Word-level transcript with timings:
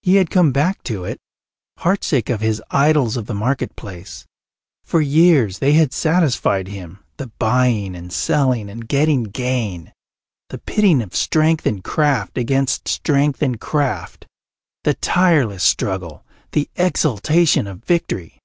He 0.00 0.14
had 0.14 0.30
come 0.30 0.50
back 0.50 0.82
to 0.84 1.04
it, 1.04 1.18
heartsick 1.80 2.30
of 2.30 2.40
his 2.40 2.62
idols 2.70 3.18
of 3.18 3.26
the 3.26 3.34
marketplace. 3.34 4.24
For 4.82 5.02
years 5.02 5.58
they 5.58 5.74
had 5.74 5.92
satisfied 5.92 6.68
him, 6.68 7.00
the 7.18 7.26
buying 7.38 7.94
and 7.94 8.10
selling 8.10 8.70
and 8.70 8.88
getting 8.88 9.24
gain, 9.24 9.92
the 10.48 10.56
pitting 10.56 11.02
of 11.02 11.14
strength 11.14 11.66
and 11.66 11.84
craft 11.84 12.38
against 12.38 12.88
strength 12.88 13.42
and 13.42 13.60
craft, 13.60 14.26
the 14.84 14.94
tireless 14.94 15.64
struggle, 15.64 16.24
the 16.52 16.70
exultation 16.76 17.66
of 17.66 17.84
victory. 17.84 18.40